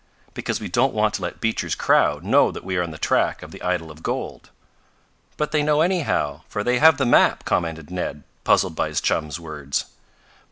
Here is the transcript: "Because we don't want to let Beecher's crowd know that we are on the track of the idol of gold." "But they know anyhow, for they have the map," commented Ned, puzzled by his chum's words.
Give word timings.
"Because 0.33 0.59
we 0.59 0.67
don't 0.67 0.95
want 0.95 1.13
to 1.13 1.21
let 1.21 1.39
Beecher's 1.39 1.75
crowd 1.75 2.23
know 2.23 2.49
that 2.49 2.63
we 2.63 2.75
are 2.75 2.81
on 2.81 2.89
the 2.89 2.97
track 2.97 3.43
of 3.43 3.51
the 3.51 3.61
idol 3.61 3.91
of 3.91 4.01
gold." 4.01 4.49
"But 5.37 5.51
they 5.51 5.61
know 5.61 5.81
anyhow, 5.81 6.41
for 6.49 6.63
they 6.63 6.79
have 6.79 6.97
the 6.97 7.05
map," 7.05 7.45
commented 7.45 7.91
Ned, 7.91 8.23
puzzled 8.43 8.75
by 8.75 8.87
his 8.87 8.99
chum's 8.99 9.39
words. 9.39 9.85